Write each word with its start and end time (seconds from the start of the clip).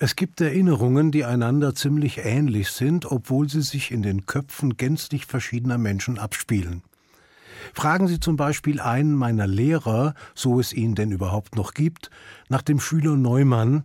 Es 0.00 0.14
gibt 0.14 0.40
Erinnerungen, 0.40 1.10
die 1.10 1.24
einander 1.24 1.74
ziemlich 1.74 2.18
ähnlich 2.18 2.70
sind, 2.70 3.10
obwohl 3.10 3.48
sie 3.48 3.62
sich 3.62 3.90
in 3.90 4.02
den 4.02 4.26
Köpfen 4.26 4.76
gänzlich 4.76 5.26
verschiedener 5.26 5.76
Menschen 5.76 6.20
abspielen. 6.20 6.82
Fragen 7.74 8.06
Sie 8.06 8.20
zum 8.20 8.36
Beispiel 8.36 8.80
einen 8.80 9.16
meiner 9.16 9.48
Lehrer, 9.48 10.14
so 10.36 10.60
es 10.60 10.72
ihn 10.72 10.94
denn 10.94 11.10
überhaupt 11.10 11.56
noch 11.56 11.74
gibt, 11.74 12.10
nach 12.48 12.62
dem 12.62 12.78
Schüler 12.78 13.16
Neumann, 13.16 13.84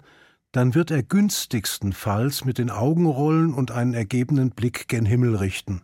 dann 0.52 0.76
wird 0.76 0.92
er 0.92 1.02
günstigstenfalls 1.02 2.46
mit 2.46 2.60
den 2.60 2.70
Augen 2.70 3.08
rollen 3.08 3.52
und 3.52 3.72
einen 3.72 3.96
ergebenen 3.96 4.52
Blick 4.52 4.88
gen 4.88 5.06
Himmel 5.06 5.36
richten. 5.36 5.82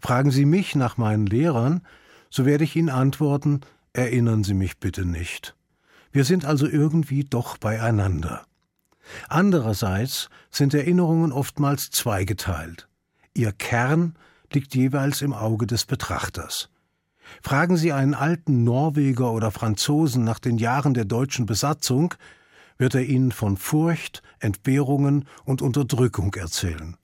Fragen 0.00 0.30
Sie 0.30 0.44
mich 0.44 0.76
nach 0.76 0.98
meinen 0.98 1.26
Lehrern, 1.26 1.82
so 2.30 2.46
werde 2.46 2.62
ich 2.62 2.76
Ihnen 2.76 2.90
antworten, 2.90 3.62
erinnern 3.92 4.44
Sie 4.44 4.54
mich 4.54 4.78
bitte 4.78 5.04
nicht. 5.04 5.56
Wir 6.12 6.24
sind 6.24 6.44
also 6.44 6.68
irgendwie 6.68 7.24
doch 7.24 7.58
beieinander. 7.58 8.46
Andererseits 9.28 10.28
sind 10.50 10.74
Erinnerungen 10.74 11.32
oftmals 11.32 11.90
zweigeteilt. 11.90 12.88
Ihr 13.34 13.52
Kern 13.52 14.14
liegt 14.52 14.74
jeweils 14.74 15.22
im 15.22 15.32
Auge 15.32 15.66
des 15.66 15.86
Betrachters. 15.86 16.70
Fragen 17.42 17.76
Sie 17.76 17.92
einen 17.92 18.14
alten 18.14 18.64
Norweger 18.64 19.32
oder 19.32 19.50
Franzosen 19.50 20.24
nach 20.24 20.38
den 20.38 20.58
Jahren 20.58 20.94
der 20.94 21.04
deutschen 21.04 21.46
Besatzung, 21.46 22.14
wird 22.78 22.94
er 22.94 23.04
Ihnen 23.04 23.32
von 23.32 23.56
Furcht, 23.56 24.22
Entbehrungen 24.38 25.26
und 25.44 25.62
Unterdrückung 25.62 26.34
erzählen. 26.34 26.96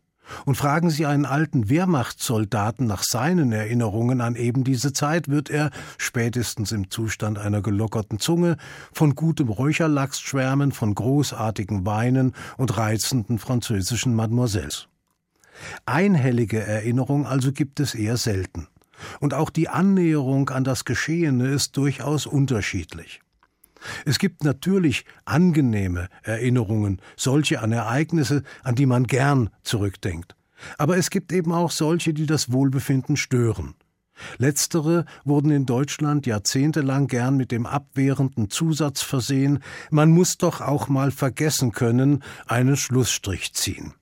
Und 0.44 0.56
fragen 0.56 0.90
Sie 0.90 1.06
einen 1.06 1.26
alten 1.26 1.68
Wehrmachtssoldaten 1.68 2.86
nach 2.86 3.02
seinen 3.02 3.52
Erinnerungen 3.52 4.20
an 4.20 4.36
eben 4.36 4.64
diese 4.64 4.92
Zeit, 4.92 5.28
wird 5.28 5.50
er, 5.50 5.70
spätestens 5.98 6.72
im 6.72 6.90
Zustand 6.90 7.38
einer 7.38 7.62
gelockerten 7.62 8.18
Zunge, 8.18 8.56
von 8.92 9.14
gutem 9.14 9.48
Räucherlachs 9.48 10.20
schwärmen, 10.20 10.72
von 10.72 10.94
großartigen 10.94 11.86
Weinen 11.86 12.34
und 12.56 12.76
reizenden 12.76 13.38
französischen 13.38 14.14
Mademoiselles. 14.14 14.88
Einhellige 15.86 16.60
Erinnerung 16.60 17.26
also 17.26 17.52
gibt 17.52 17.80
es 17.80 17.94
eher 17.94 18.16
selten. 18.16 18.68
Und 19.20 19.34
auch 19.34 19.50
die 19.50 19.68
Annäherung 19.68 20.50
an 20.50 20.64
das 20.64 20.84
Geschehene 20.84 21.48
ist 21.48 21.76
durchaus 21.76 22.26
unterschiedlich. 22.26 23.23
Es 24.04 24.18
gibt 24.18 24.44
natürlich 24.44 25.04
angenehme 25.24 26.08
Erinnerungen, 26.22 27.00
solche 27.16 27.60
an 27.60 27.72
Ereignisse, 27.72 28.42
an 28.62 28.74
die 28.74 28.86
man 28.86 29.06
gern 29.06 29.50
zurückdenkt. 29.62 30.36
Aber 30.78 30.96
es 30.96 31.10
gibt 31.10 31.32
eben 31.32 31.52
auch 31.52 31.70
solche, 31.70 32.14
die 32.14 32.26
das 32.26 32.52
Wohlbefinden 32.52 33.16
stören. 33.16 33.74
Letztere 34.38 35.04
wurden 35.24 35.50
in 35.50 35.66
Deutschland 35.66 36.26
jahrzehntelang 36.26 37.08
gern 37.08 37.36
mit 37.36 37.50
dem 37.50 37.66
abwehrenden 37.66 38.48
Zusatz 38.48 39.02
versehen, 39.02 39.58
man 39.90 40.10
muss 40.10 40.38
doch 40.38 40.60
auch 40.60 40.88
mal 40.88 41.10
vergessen 41.10 41.72
können, 41.72 42.22
einen 42.46 42.76
Schlussstrich 42.76 43.54
ziehen. 43.54 43.94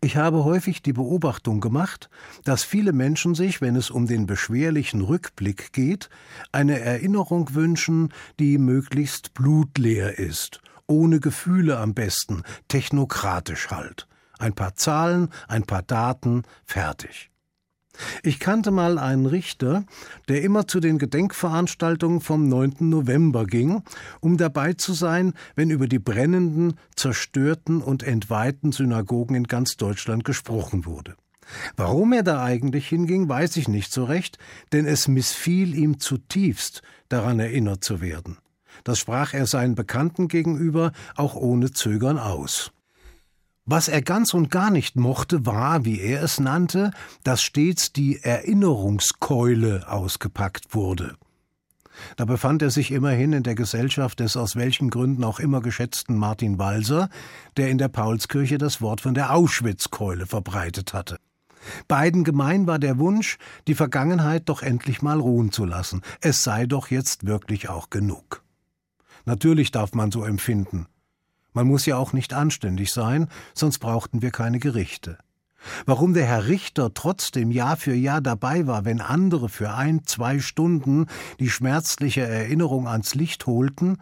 Ich 0.00 0.16
habe 0.16 0.44
häufig 0.44 0.82
die 0.82 0.92
Beobachtung 0.92 1.60
gemacht, 1.60 2.10
dass 2.44 2.64
viele 2.64 2.92
Menschen 2.92 3.34
sich, 3.34 3.60
wenn 3.60 3.76
es 3.76 3.90
um 3.90 4.06
den 4.06 4.26
beschwerlichen 4.26 5.00
Rückblick 5.00 5.72
geht, 5.72 6.10
eine 6.52 6.78
Erinnerung 6.80 7.54
wünschen, 7.54 8.12
die 8.38 8.58
möglichst 8.58 9.34
blutleer 9.34 10.18
ist, 10.18 10.60
ohne 10.86 11.20
Gefühle 11.20 11.78
am 11.78 11.94
besten, 11.94 12.42
technokratisch 12.68 13.70
halt. 13.70 14.06
Ein 14.38 14.52
paar 14.52 14.74
Zahlen, 14.74 15.30
ein 15.48 15.62
paar 15.62 15.82
Daten, 15.82 16.42
fertig. 16.64 17.30
Ich 18.22 18.40
kannte 18.40 18.70
mal 18.70 18.98
einen 18.98 19.26
Richter, 19.26 19.84
der 20.28 20.42
immer 20.42 20.66
zu 20.66 20.80
den 20.80 20.98
Gedenkveranstaltungen 20.98 22.20
vom 22.20 22.48
9. 22.48 22.76
November 22.80 23.46
ging, 23.46 23.82
um 24.20 24.36
dabei 24.36 24.72
zu 24.74 24.92
sein, 24.92 25.32
wenn 25.54 25.70
über 25.70 25.88
die 25.88 25.98
brennenden, 25.98 26.74
zerstörten 26.94 27.82
und 27.82 28.02
entweihten 28.02 28.72
Synagogen 28.72 29.34
in 29.34 29.44
ganz 29.44 29.76
Deutschland 29.76 30.24
gesprochen 30.24 30.86
wurde. 30.86 31.16
Warum 31.76 32.12
er 32.12 32.22
da 32.22 32.42
eigentlich 32.42 32.88
hinging, 32.88 33.28
weiß 33.28 33.56
ich 33.56 33.68
nicht 33.68 33.92
so 33.92 34.04
recht, 34.04 34.38
denn 34.72 34.86
es 34.86 35.08
missfiel 35.08 35.76
ihm 35.76 36.00
zutiefst, 36.00 36.82
daran 37.08 37.38
erinnert 37.38 37.84
zu 37.84 38.00
werden. 38.00 38.38
Das 38.84 38.98
sprach 38.98 39.32
er 39.32 39.46
seinen 39.46 39.74
Bekannten 39.74 40.28
gegenüber 40.28 40.92
auch 41.14 41.34
ohne 41.34 41.70
Zögern 41.70 42.18
aus. 42.18 42.72
Was 43.68 43.88
er 43.88 44.00
ganz 44.00 44.32
und 44.32 44.48
gar 44.48 44.70
nicht 44.70 44.94
mochte, 44.94 45.44
war, 45.44 45.84
wie 45.84 45.98
er 45.98 46.22
es 46.22 46.38
nannte, 46.38 46.92
dass 47.24 47.42
stets 47.42 47.92
die 47.92 48.22
Erinnerungskeule 48.22 49.90
ausgepackt 49.90 50.72
wurde. 50.72 51.16
Da 52.16 52.26
befand 52.26 52.62
er 52.62 52.70
sich 52.70 52.92
immerhin 52.92 53.32
in 53.32 53.42
der 53.42 53.56
Gesellschaft 53.56 54.20
des 54.20 54.36
aus 54.36 54.54
welchen 54.54 54.88
Gründen 54.88 55.24
auch 55.24 55.40
immer 55.40 55.60
geschätzten 55.62 56.16
Martin 56.16 56.60
Walser, 56.60 57.08
der 57.56 57.70
in 57.70 57.78
der 57.78 57.88
Paulskirche 57.88 58.58
das 58.58 58.80
Wort 58.80 59.00
von 59.00 59.14
der 59.14 59.34
Auschwitzkeule 59.34 60.26
verbreitet 60.26 60.94
hatte. 60.94 61.18
Beiden 61.88 62.22
gemein 62.22 62.68
war 62.68 62.78
der 62.78 62.98
Wunsch, 62.98 63.36
die 63.66 63.74
Vergangenheit 63.74 64.48
doch 64.48 64.62
endlich 64.62 65.02
mal 65.02 65.18
ruhen 65.18 65.50
zu 65.50 65.64
lassen. 65.64 66.02
Es 66.20 66.44
sei 66.44 66.66
doch 66.66 66.90
jetzt 66.90 67.26
wirklich 67.26 67.68
auch 67.68 67.90
genug. 67.90 68.44
Natürlich 69.24 69.72
darf 69.72 69.92
man 69.92 70.12
so 70.12 70.22
empfinden. 70.22 70.86
Man 71.56 71.68
muss 71.68 71.86
ja 71.86 71.96
auch 71.96 72.12
nicht 72.12 72.34
anständig 72.34 72.92
sein, 72.92 73.28
sonst 73.54 73.78
brauchten 73.78 74.20
wir 74.20 74.30
keine 74.30 74.58
Gerichte. 74.58 75.16
Warum 75.86 76.12
der 76.12 76.26
Herr 76.26 76.48
Richter 76.48 76.92
trotzdem 76.92 77.50
Jahr 77.50 77.78
für 77.78 77.94
Jahr 77.94 78.20
dabei 78.20 78.66
war, 78.66 78.84
wenn 78.84 79.00
andere 79.00 79.48
für 79.48 79.72
ein, 79.72 80.04
zwei 80.04 80.38
Stunden 80.38 81.06
die 81.40 81.48
schmerzliche 81.48 82.20
Erinnerung 82.20 82.86
ans 82.86 83.14
Licht 83.14 83.46
holten, 83.46 83.96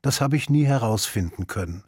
das 0.00 0.20
habe 0.20 0.36
ich 0.36 0.48
nie 0.48 0.64
herausfinden 0.64 1.48
können. 1.48 1.82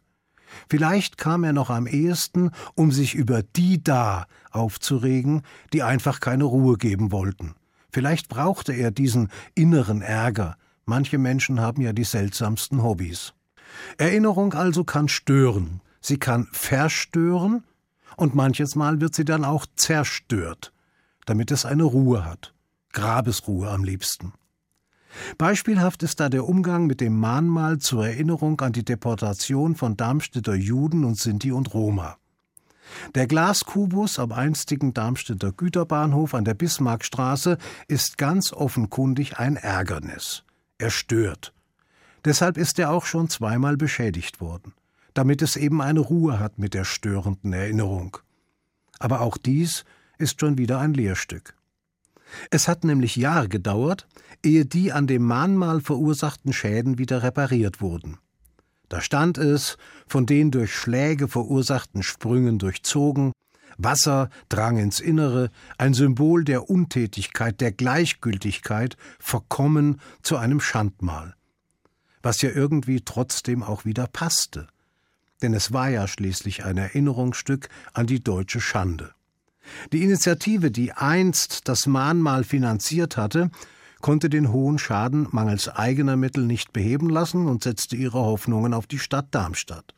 Vielleicht 0.69 1.17
kam 1.17 1.45
er 1.45 1.53
noch 1.53 1.69
am 1.69 1.87
ehesten, 1.87 2.51
um 2.75 2.91
sich 2.91 3.15
über 3.15 3.41
die 3.41 3.81
da 3.81 4.25
aufzuregen, 4.51 5.43
die 5.71 5.81
einfach 5.81 6.19
keine 6.19 6.43
Ruhe 6.43 6.75
geben 6.75 7.13
wollten. 7.13 7.55
Vielleicht 7.89 8.27
brauchte 8.27 8.73
er 8.73 8.91
diesen 8.91 9.29
inneren 9.55 10.01
Ärger. 10.01 10.57
Manche 10.83 11.17
Menschen 11.17 11.61
haben 11.61 11.81
ja 11.81 11.93
die 11.93 12.03
seltsamsten 12.03 12.83
Hobbys. 12.83 13.33
Erinnerung 13.97 14.53
also 14.53 14.83
kann 14.83 15.07
stören, 15.07 15.81
sie 16.01 16.17
kann 16.17 16.47
verstören 16.51 17.63
und 18.17 18.35
manches 18.35 18.75
Mal 18.75 19.01
wird 19.01 19.15
sie 19.15 19.25
dann 19.25 19.45
auch 19.45 19.65
zerstört, 19.75 20.73
damit 21.25 21.51
es 21.51 21.65
eine 21.65 21.83
Ruhe 21.83 22.25
hat, 22.25 22.53
Grabesruhe 22.93 23.69
am 23.69 23.83
liebsten. 23.83 24.33
Beispielhaft 25.37 26.03
ist 26.03 26.19
da 26.19 26.29
der 26.29 26.47
Umgang 26.47 26.85
mit 26.85 27.01
dem 27.01 27.19
Mahnmal 27.19 27.79
zur 27.79 28.07
Erinnerung 28.07 28.61
an 28.61 28.73
die 28.73 28.85
Deportation 28.85 29.75
von 29.75 29.97
Darmstädter 29.97 30.55
Juden 30.55 31.03
und 31.03 31.17
Sinti 31.17 31.51
und 31.51 31.73
Roma. 31.73 32.17
Der 33.15 33.27
Glaskubus 33.27 34.19
am 34.19 34.31
einstigen 34.31 34.93
Darmstädter 34.93 35.51
Güterbahnhof 35.51 36.33
an 36.33 36.45
der 36.45 36.55
Bismarckstraße 36.55 37.57
ist 37.87 38.17
ganz 38.17 38.51
offenkundig 38.51 39.37
ein 39.37 39.55
Ärgernis. 39.55 40.43
Er 40.77 40.89
stört. 40.89 41.53
Deshalb 42.25 42.57
ist 42.57 42.79
er 42.79 42.91
auch 42.91 43.05
schon 43.05 43.29
zweimal 43.29 43.77
beschädigt 43.77 44.41
worden, 44.41 44.73
damit 45.13 45.41
es 45.41 45.55
eben 45.55 45.81
eine 45.81 46.01
Ruhe 46.01 46.39
hat 46.39 46.59
mit 46.59 46.73
der 46.73 46.83
störenden 46.83 47.53
Erinnerung. 47.53 48.17
Aber 48.99 49.21
auch 49.21 49.37
dies 49.37 49.85
ist 50.17 50.39
schon 50.41 50.57
wieder 50.57 50.79
ein 50.79 50.93
Lehrstück. 50.93 51.55
Es 52.51 52.67
hat 52.67 52.83
nämlich 52.83 53.15
Jahre 53.15 53.47
gedauert, 53.49 54.07
ehe 54.43 54.65
die 54.65 54.91
an 54.91 55.07
dem 55.07 55.23
Mahnmal 55.23 55.81
verursachten 55.81 56.53
Schäden 56.53 56.97
wieder 56.97 57.23
repariert 57.23 57.81
wurden. 57.81 58.17
Da 58.87 59.01
stand 59.01 59.37
es, 59.37 59.77
von 60.07 60.25
den 60.25 60.51
durch 60.51 60.75
Schläge 60.75 61.27
verursachten 61.27 62.03
Sprüngen 62.03 62.59
durchzogen, 62.59 63.31
Wasser 63.77 64.29
drang 64.49 64.77
ins 64.77 64.99
Innere, 64.99 65.51
ein 65.77 65.93
Symbol 65.93 66.43
der 66.43 66.69
Untätigkeit, 66.69 67.61
der 67.61 67.71
Gleichgültigkeit, 67.71 68.97
verkommen 69.19 70.01
zu 70.21 70.37
einem 70.37 70.59
Schandmal 70.59 71.35
was 72.21 72.41
ja 72.41 72.49
irgendwie 72.49 73.01
trotzdem 73.01 73.63
auch 73.63 73.85
wieder 73.85 74.07
passte. 74.07 74.67
Denn 75.41 75.53
es 75.53 75.71
war 75.71 75.89
ja 75.89 76.07
schließlich 76.07 76.65
ein 76.65 76.77
Erinnerungsstück 76.77 77.69
an 77.93 78.07
die 78.07 78.21
deutsche 78.21 78.59
Schande. 78.59 79.11
Die 79.93 80.03
Initiative, 80.03 80.71
die 80.71 80.91
einst 80.91 81.67
das 81.67 81.85
Mahnmal 81.85 82.43
finanziert 82.43 83.17
hatte, 83.17 83.51
konnte 84.01 84.29
den 84.29 84.51
hohen 84.51 84.79
Schaden 84.79 85.27
mangels 85.31 85.69
eigener 85.69 86.15
Mittel 86.15 86.45
nicht 86.45 86.73
beheben 86.73 87.09
lassen 87.09 87.47
und 87.47 87.63
setzte 87.63 87.95
ihre 87.95 88.19
Hoffnungen 88.19 88.73
auf 88.73 88.87
die 88.87 88.99
Stadt 88.99 89.27
Darmstadt. 89.31 89.93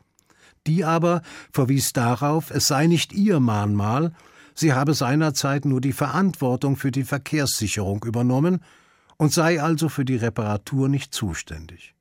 Die 0.67 0.83
aber 0.83 1.21
verwies 1.51 1.93
darauf, 1.93 2.51
es 2.51 2.67
sei 2.67 2.87
nicht 2.87 3.13
ihr 3.13 3.39
Mahnmal, 3.39 4.13
sie 4.53 4.73
habe 4.73 4.93
seinerzeit 4.93 5.65
nur 5.65 5.81
die 5.81 5.93
Verantwortung 5.93 6.75
für 6.75 6.91
die 6.91 7.03
Verkehrssicherung 7.03 8.03
übernommen 8.03 8.61
und 9.17 9.31
sei 9.31 9.61
also 9.61 9.89
für 9.89 10.05
die 10.05 10.17
Reparatur 10.17 10.89
nicht 10.89 11.13
zuständig 11.15 11.95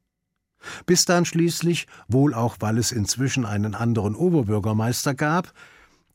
bis 0.86 1.04
dann 1.04 1.24
schließlich, 1.24 1.86
wohl 2.08 2.34
auch 2.34 2.56
weil 2.60 2.78
es 2.78 2.92
inzwischen 2.92 3.46
einen 3.46 3.74
anderen 3.74 4.14
Oberbürgermeister 4.14 5.14
gab, 5.14 5.52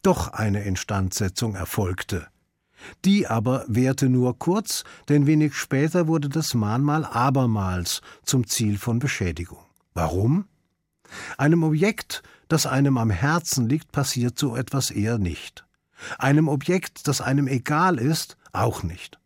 doch 0.02 0.34
eine 0.34 0.64
Instandsetzung 0.64 1.56
erfolgte. 1.56 2.28
Die 3.04 3.28
aber 3.28 3.66
währte 3.68 4.10
nur 4.10 4.38
kurz, 4.38 4.84
denn 5.10 5.26
wenig 5.26 5.56
später 5.56 6.08
wurde 6.08 6.30
das 6.30 6.54
Mahnmal 6.54 7.06
abermals 7.06 8.02
zum 8.24 8.48
Ziel 8.48 8.78
von 8.78 9.00
Beschädigung. 9.00 9.64
Warum? 9.94 10.46
Einem 11.38 11.64
Objekt, 11.64 12.22
das 12.48 12.66
einem 12.66 12.98
am 12.98 13.10
Herzen 13.10 13.68
liegt, 13.70 13.92
passiert 13.92 14.38
so 14.38 14.56
etwas 14.56 14.92
eher 14.92 15.18
nicht. 15.18 15.66
Einem 16.20 16.48
Objekt, 16.48 17.08
das 17.08 17.22
einem 17.22 17.48
egal 17.48 17.98
ist, 17.98 18.38
auch 18.52 18.84
nicht. 18.84 19.20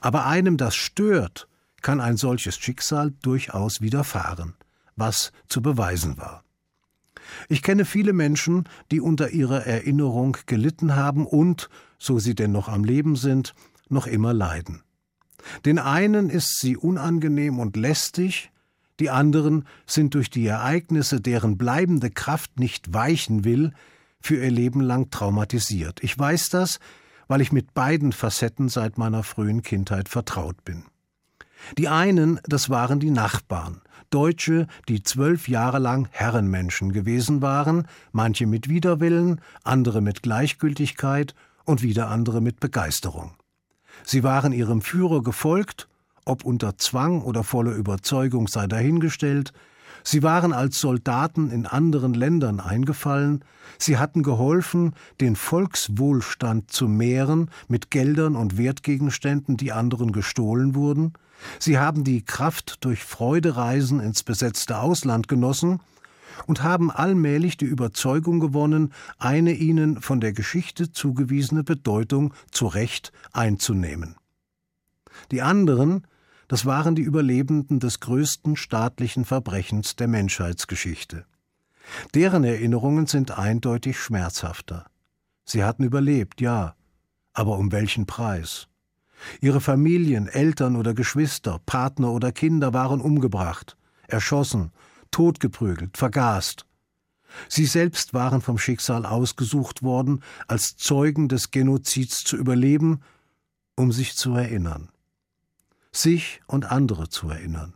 Aber 0.00 0.26
einem, 0.26 0.56
das 0.56 0.74
stört, 0.74 1.48
kann 1.86 2.00
ein 2.00 2.16
solches 2.16 2.56
Schicksal 2.56 3.12
durchaus 3.22 3.80
widerfahren, 3.80 4.54
was 4.96 5.30
zu 5.46 5.62
beweisen 5.62 6.18
war. 6.18 6.42
Ich 7.48 7.62
kenne 7.62 7.84
viele 7.84 8.12
Menschen, 8.12 8.64
die 8.90 9.00
unter 9.00 9.30
ihrer 9.30 9.68
Erinnerung 9.68 10.36
gelitten 10.46 10.96
haben 10.96 11.24
und, 11.28 11.70
so 11.96 12.18
sie 12.18 12.34
denn 12.34 12.50
noch 12.50 12.68
am 12.68 12.82
Leben 12.82 13.14
sind, 13.14 13.54
noch 13.88 14.08
immer 14.08 14.34
leiden. 14.34 14.82
Den 15.64 15.78
einen 15.78 16.28
ist 16.28 16.58
sie 16.58 16.76
unangenehm 16.76 17.60
und 17.60 17.76
lästig, 17.76 18.50
die 18.98 19.10
anderen 19.10 19.64
sind 19.86 20.14
durch 20.14 20.28
die 20.28 20.44
Ereignisse, 20.44 21.20
deren 21.20 21.56
bleibende 21.56 22.10
Kraft 22.10 22.58
nicht 22.58 22.94
weichen 22.94 23.44
will, 23.44 23.70
für 24.20 24.42
ihr 24.42 24.50
Leben 24.50 24.80
lang 24.80 25.10
traumatisiert. 25.10 26.02
Ich 26.02 26.18
weiß 26.18 26.48
das, 26.48 26.80
weil 27.28 27.42
ich 27.42 27.52
mit 27.52 27.74
beiden 27.74 28.10
Facetten 28.10 28.68
seit 28.68 28.98
meiner 28.98 29.22
frühen 29.22 29.62
Kindheit 29.62 30.08
vertraut 30.08 30.64
bin. 30.64 30.82
Die 31.78 31.88
einen, 31.88 32.40
das 32.44 32.70
waren 32.70 33.00
die 33.00 33.10
Nachbarn, 33.10 33.80
Deutsche, 34.10 34.66
die 34.88 35.02
zwölf 35.02 35.48
Jahre 35.48 35.78
lang 35.78 36.08
Herrenmenschen 36.10 36.92
gewesen 36.92 37.42
waren, 37.42 37.86
manche 38.12 38.46
mit 38.46 38.68
Widerwillen, 38.68 39.40
andere 39.64 40.00
mit 40.00 40.22
Gleichgültigkeit 40.22 41.34
und 41.64 41.82
wieder 41.82 42.08
andere 42.08 42.40
mit 42.40 42.60
Begeisterung. 42.60 43.34
Sie 44.04 44.22
waren 44.22 44.52
ihrem 44.52 44.82
Führer 44.82 45.22
gefolgt, 45.22 45.88
ob 46.24 46.44
unter 46.44 46.76
Zwang 46.78 47.22
oder 47.22 47.44
voller 47.44 47.72
Überzeugung 47.72 48.48
sei 48.48 48.66
dahingestellt, 48.66 49.52
Sie 50.08 50.22
waren 50.22 50.52
als 50.52 50.78
Soldaten 50.78 51.50
in 51.50 51.66
anderen 51.66 52.14
Ländern 52.14 52.60
eingefallen, 52.60 53.44
sie 53.76 53.98
hatten 53.98 54.22
geholfen, 54.22 54.94
den 55.20 55.34
Volkswohlstand 55.34 56.70
zu 56.70 56.86
mehren 56.86 57.50
mit 57.66 57.90
Geldern 57.90 58.36
und 58.36 58.56
Wertgegenständen, 58.56 59.56
die 59.56 59.72
anderen 59.72 60.12
gestohlen 60.12 60.76
wurden, 60.76 61.14
sie 61.58 61.80
haben 61.80 62.04
die 62.04 62.24
Kraft 62.24 62.84
durch 62.84 63.02
Freudereisen 63.02 63.98
ins 63.98 64.22
besetzte 64.22 64.78
Ausland 64.78 65.26
genossen 65.26 65.80
und 66.46 66.62
haben 66.62 66.92
allmählich 66.92 67.56
die 67.56 67.64
Überzeugung 67.64 68.38
gewonnen, 68.38 68.92
eine 69.18 69.54
ihnen 69.54 70.00
von 70.00 70.20
der 70.20 70.32
Geschichte 70.32 70.92
zugewiesene 70.92 71.64
Bedeutung 71.64 72.32
zu 72.52 72.68
Recht 72.68 73.10
einzunehmen. 73.32 74.14
Die 75.32 75.42
anderen, 75.42 76.06
das 76.48 76.64
waren 76.64 76.94
die 76.94 77.02
Überlebenden 77.02 77.80
des 77.80 78.00
größten 78.00 78.56
staatlichen 78.56 79.24
Verbrechens 79.24 79.96
der 79.96 80.08
Menschheitsgeschichte. 80.08 81.24
Deren 82.14 82.44
Erinnerungen 82.44 83.06
sind 83.06 83.36
eindeutig 83.36 83.98
schmerzhafter. 83.98 84.86
Sie 85.44 85.64
hatten 85.64 85.84
überlebt, 85.84 86.40
ja, 86.40 86.74
aber 87.32 87.58
um 87.58 87.72
welchen 87.72 88.06
Preis? 88.06 88.68
Ihre 89.40 89.60
Familien, 89.60 90.28
Eltern 90.28 90.76
oder 90.76 90.94
Geschwister, 90.94 91.60
Partner 91.64 92.12
oder 92.12 92.32
Kinder 92.32 92.74
waren 92.74 93.00
umgebracht, 93.00 93.76
erschossen, 94.08 94.72
totgeprügelt, 95.10 95.96
vergast. 95.96 96.66
Sie 97.48 97.66
selbst 97.66 98.14
waren 98.14 98.40
vom 98.40 98.58
Schicksal 98.58 99.04
ausgesucht 99.04 99.82
worden, 99.82 100.22
als 100.48 100.76
Zeugen 100.76 101.28
des 101.28 101.50
Genozids 101.50 102.24
zu 102.24 102.36
überleben, 102.36 103.00
um 103.74 103.92
sich 103.92 104.16
zu 104.16 104.34
erinnern 104.34 104.90
sich 105.96 106.40
und 106.46 106.70
andere 106.70 107.08
zu 107.08 107.28
erinnern. 107.30 107.74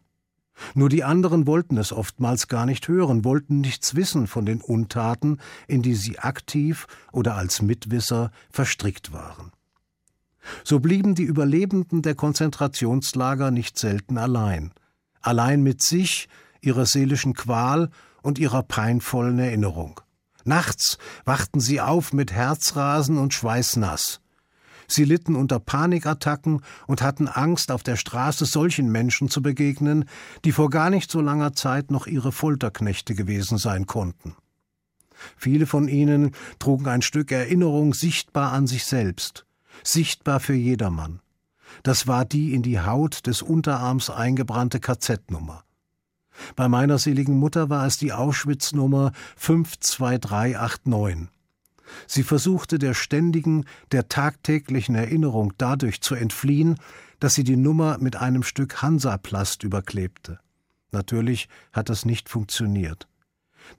Nur 0.75 0.88
die 0.88 1.05
anderen 1.05 1.46
wollten 1.46 1.76
es 1.78 1.93
oftmals 1.93 2.49
gar 2.49 2.67
nicht 2.67 2.87
hören, 2.88 3.25
wollten 3.25 3.61
nichts 3.61 3.94
wissen 3.94 4.26
von 4.26 4.44
den 4.44 4.61
Untaten, 4.61 5.38
in 5.67 5.82
die 5.82 5.94
sie 5.94 6.19
aktiv 6.19 6.87
oder 7.12 7.37
als 7.37 7.62
Mitwisser 7.62 8.31
verstrickt 8.50 9.12
waren. 9.12 9.52
So 10.64 10.81
blieben 10.81 11.14
die 11.14 11.25
Überlebenden 11.25 12.02
der 12.02 12.14
Konzentrationslager 12.14 13.50
nicht 13.50 13.78
selten 13.78 14.19
allein, 14.19 14.72
allein 15.20 15.62
mit 15.62 15.82
sich, 15.82 16.28
ihrer 16.61 16.87
seelischen 16.87 17.34
Qual 17.34 17.90
und 18.22 18.38
ihrer 18.38 18.62
peinvollen 18.62 19.38
Erinnerung. 19.38 20.00
Nachts 20.44 20.99
wachten 21.25 21.61
sie 21.61 21.81
auf 21.81 22.12
mit 22.12 22.32
Herzrasen 22.32 23.19
und 23.19 23.34
Schweißnass, 23.34 24.20
Sie 24.90 25.04
litten 25.04 25.37
unter 25.37 25.60
Panikattacken 25.60 26.62
und 26.87 27.02
hatten 27.02 27.28
Angst, 27.28 27.70
auf 27.70 27.82
der 27.82 27.96
Straße 27.96 28.44
solchen 28.44 28.90
Menschen 28.90 29.28
zu 29.28 29.40
begegnen, 29.40 30.04
die 30.44 30.52
vor 30.52 30.69
gar 30.69 30.90
nicht 30.90 31.10
so 31.10 31.20
langer 31.20 31.52
Zeit 31.52 31.90
noch 31.90 32.06
ihre 32.06 32.32
Folterknechte 32.32 33.14
gewesen 33.14 33.56
sein 33.56 33.87
konnten. 33.87 34.34
Viele 35.37 35.66
von 35.66 35.87
ihnen 35.87 36.32
trugen 36.58 36.88
ein 36.88 37.02
Stück 37.02 37.31
Erinnerung 37.31 37.94
sichtbar 37.94 38.52
an 38.52 38.66
sich 38.66 38.84
selbst, 38.84 39.46
sichtbar 39.84 40.40
für 40.40 40.54
jedermann. 40.54 41.20
Das 41.82 42.06
war 42.06 42.25
die 42.25 42.52
in 42.52 42.62
die 42.62 42.81
Haut 42.81 43.26
des 43.26 43.43
Unterarms 43.43 44.10
eingebrannte 44.10 44.81
KZ-Nummer. 44.81 45.62
Bei 46.56 46.69
meiner 46.69 46.98
seligen 46.98 47.38
Mutter 47.38 47.70
war 47.70 47.86
es 47.86 47.98
die 47.98 48.12
Auschwitz-Nummer 48.12 49.12
52389. 49.36 51.28
Sie 52.06 52.22
versuchte 52.22 52.78
der 52.78 52.94
ständigen, 52.94 53.64
der 53.92 54.08
tagtäglichen 54.08 54.94
Erinnerung 54.94 55.52
dadurch 55.58 56.00
zu 56.00 56.14
entfliehen, 56.14 56.78
dass 57.19 57.34
sie 57.34 57.44
die 57.44 57.56
Nummer 57.56 57.98
mit 57.98 58.16
einem 58.16 58.42
Stück 58.42 58.82
Hansaplast 58.82 59.62
überklebte. 59.62 60.38
Natürlich 60.92 61.48
hat 61.72 61.88
das 61.88 62.04
nicht 62.04 62.28
funktioniert. 62.28 63.06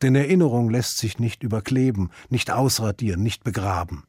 Denn 0.01 0.15
Erinnerung 0.15 0.69
lässt 0.69 0.97
sich 0.97 1.19
nicht 1.19 1.43
überkleben, 1.43 2.11
nicht 2.29 2.51
ausradieren, 2.51 3.21
nicht 3.21 3.43
begraben. 3.43 4.03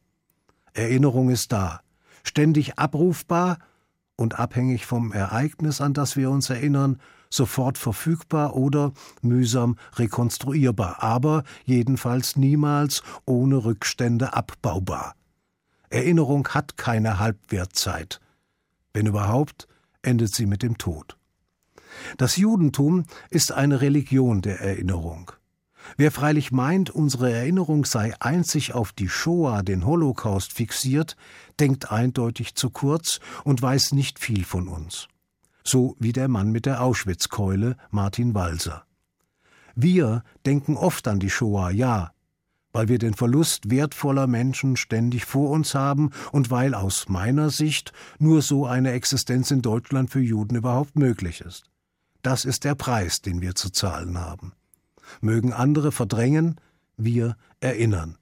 Erinnerung 0.73 1.29
ist 1.29 1.51
da, 1.51 1.81
ständig 2.23 2.79
abrufbar 2.79 3.59
und 4.23 4.39
abhängig 4.39 4.85
vom 4.85 5.11
Ereignis, 5.11 5.81
an 5.81 5.93
das 5.93 6.15
wir 6.15 6.31
uns 6.31 6.49
erinnern, 6.49 6.97
sofort 7.29 7.77
verfügbar 7.77 8.55
oder 8.55 8.93
mühsam 9.21 9.75
rekonstruierbar, 9.95 11.03
aber 11.03 11.43
jedenfalls 11.65 12.37
niemals 12.37 13.03
ohne 13.25 13.65
Rückstände 13.65 14.33
abbaubar. 14.33 15.15
Erinnerung 15.89 16.47
hat 16.47 16.77
keine 16.77 17.19
Halbwertzeit. 17.19 18.21
Wenn 18.93 19.07
überhaupt, 19.07 19.67
endet 20.01 20.33
sie 20.33 20.45
mit 20.45 20.63
dem 20.63 20.77
Tod. 20.77 21.17
Das 22.17 22.37
Judentum 22.37 23.03
ist 23.29 23.51
eine 23.51 23.81
Religion 23.81 24.41
der 24.41 24.61
Erinnerung. 24.61 25.33
Wer 25.97 26.11
freilich 26.11 26.51
meint, 26.51 26.89
unsere 26.89 27.31
Erinnerung 27.31 27.85
sei 27.85 28.13
einzig 28.19 28.73
auf 28.73 28.91
die 28.91 29.09
Shoah, 29.09 29.63
den 29.63 29.85
Holocaust, 29.85 30.53
fixiert, 30.53 31.15
denkt 31.59 31.91
eindeutig 31.91 32.55
zu 32.55 32.69
kurz 32.69 33.19
und 33.43 33.61
weiß 33.61 33.93
nicht 33.93 34.19
viel 34.19 34.43
von 34.43 34.67
uns 34.67 35.07
so 35.63 35.95
wie 35.99 36.11
der 36.11 36.27
Mann 36.27 36.51
mit 36.51 36.65
der 36.65 36.81
Auschwitzkeule, 36.81 37.77
Martin 37.89 38.33
Walser. 38.33 38.85
Wir 39.75 40.23
denken 40.45 40.77
oft 40.77 41.07
an 41.07 41.19
die 41.19 41.29
Shoah, 41.29 41.71
ja, 41.71 42.11
weil 42.73 42.87
wir 42.89 42.99
den 42.99 43.13
Verlust 43.13 43.69
wertvoller 43.69 44.27
Menschen 44.27 44.77
ständig 44.77 45.25
vor 45.25 45.49
uns 45.51 45.73
haben 45.73 46.11
und 46.31 46.51
weil 46.51 46.73
aus 46.73 47.07
meiner 47.07 47.49
Sicht 47.49 47.93
nur 48.19 48.41
so 48.41 48.65
eine 48.65 48.91
Existenz 48.91 49.51
in 49.51 49.61
Deutschland 49.61 50.09
für 50.09 50.21
Juden 50.21 50.55
überhaupt 50.55 50.95
möglich 50.95 51.41
ist. 51.41 51.65
Das 52.21 52.45
ist 52.45 52.63
der 52.63 52.75
Preis, 52.75 53.21
den 53.21 53.41
wir 53.41 53.55
zu 53.55 53.69
zahlen 53.69 54.17
haben. 54.17 54.53
Mögen 55.21 55.53
andere 55.53 55.91
verdrängen, 55.91 56.59
wir 56.97 57.35
erinnern. 57.59 58.17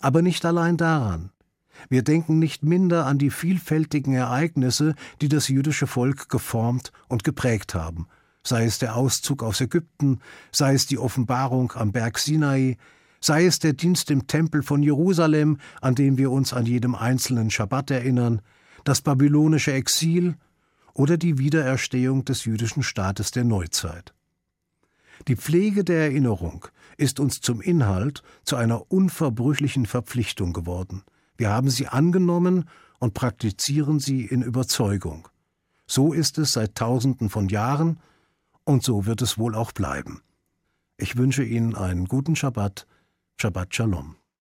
Aber 0.00 0.22
nicht 0.22 0.44
allein 0.44 0.76
daran. 0.76 1.30
Wir 1.88 2.02
denken 2.02 2.38
nicht 2.38 2.62
minder 2.62 3.06
an 3.06 3.18
die 3.18 3.30
vielfältigen 3.30 4.14
Ereignisse, 4.14 4.94
die 5.20 5.28
das 5.28 5.48
jüdische 5.48 5.86
Volk 5.86 6.28
geformt 6.28 6.92
und 7.08 7.24
geprägt 7.24 7.74
haben, 7.74 8.06
sei 8.44 8.64
es 8.64 8.78
der 8.78 8.96
Auszug 8.96 9.42
aus 9.42 9.60
Ägypten, 9.60 10.20
sei 10.52 10.74
es 10.74 10.86
die 10.86 10.98
Offenbarung 10.98 11.72
am 11.72 11.92
Berg 11.92 12.18
Sinai, 12.18 12.76
sei 13.20 13.46
es 13.46 13.58
der 13.58 13.72
Dienst 13.72 14.10
im 14.10 14.26
Tempel 14.26 14.62
von 14.62 14.82
Jerusalem, 14.82 15.58
an 15.80 15.94
den 15.94 16.18
wir 16.18 16.30
uns 16.30 16.52
an 16.52 16.66
jedem 16.66 16.94
einzelnen 16.94 17.50
Schabbat 17.50 17.90
erinnern, 17.90 18.42
das 18.84 19.00
babylonische 19.00 19.72
Exil 19.72 20.36
oder 20.92 21.16
die 21.16 21.38
Wiedererstehung 21.38 22.24
des 22.24 22.44
jüdischen 22.44 22.82
Staates 22.82 23.30
der 23.30 23.44
Neuzeit. 23.44 24.12
Die 25.28 25.36
Pflege 25.36 25.84
der 25.84 26.00
Erinnerung 26.00 26.66
ist 26.96 27.20
uns 27.20 27.40
zum 27.40 27.60
Inhalt 27.60 28.22
zu 28.44 28.56
einer 28.56 28.90
unverbrüchlichen 28.90 29.86
Verpflichtung 29.86 30.52
geworden. 30.52 31.02
Wir 31.36 31.50
haben 31.50 31.70
sie 31.70 31.88
angenommen 31.88 32.68
und 32.98 33.14
praktizieren 33.14 34.00
sie 34.00 34.24
in 34.24 34.42
Überzeugung. 34.42 35.28
So 35.86 36.12
ist 36.12 36.38
es 36.38 36.52
seit 36.52 36.74
Tausenden 36.74 37.28
von 37.28 37.48
Jahren 37.48 37.98
und 38.64 38.82
so 38.82 39.06
wird 39.06 39.22
es 39.22 39.38
wohl 39.38 39.54
auch 39.54 39.72
bleiben. 39.72 40.22
Ich 40.96 41.16
wünsche 41.16 41.42
Ihnen 41.42 41.74
einen 41.74 42.06
guten 42.06 42.36
Schabbat, 42.36 42.86
Shabbat 43.40 43.74
Shalom. 43.74 44.16